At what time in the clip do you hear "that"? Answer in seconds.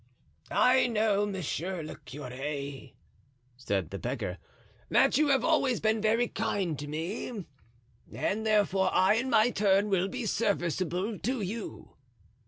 4.89-5.15